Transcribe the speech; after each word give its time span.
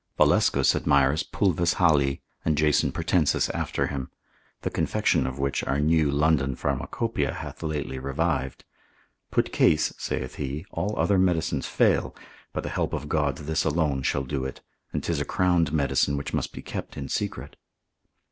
Valescus 0.17 0.75
admires 0.75 1.21
pulvis 1.21 1.75
Hali, 1.75 2.23
and 2.43 2.57
Jason 2.57 2.91
Pratensis 2.91 3.51
after 3.51 3.85
him: 3.85 4.09
the 4.63 4.71
confection 4.71 5.27
of 5.27 5.37
which 5.37 5.63
our 5.65 5.79
new 5.79 6.09
London 6.09 6.55
Pharmacopoeia 6.55 7.31
hath 7.33 7.61
lately 7.61 7.99
revived. 7.99 8.65
Put 9.29 9.51
case 9.53 9.93
(saith 9.99 10.37
he) 10.37 10.65
all 10.71 10.97
other 10.97 11.19
medicines 11.19 11.67
fail, 11.67 12.15
by 12.51 12.61
the 12.61 12.69
help 12.69 12.93
of 12.93 13.09
God 13.09 13.37
this 13.37 13.63
alone 13.63 14.01
shall 14.01 14.23
do 14.23 14.43
it, 14.43 14.61
and 14.91 15.03
'tis 15.03 15.21
a 15.21 15.23
crowned 15.23 15.71
medicine 15.71 16.17
which 16.17 16.33
must 16.33 16.51
be 16.51 16.63
kept 16.63 16.97
in 16.97 17.07
secret. 17.07 17.55